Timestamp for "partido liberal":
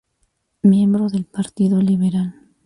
1.25-2.33